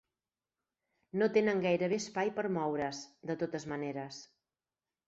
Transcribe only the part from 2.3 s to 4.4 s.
per moure's, de totes maneres.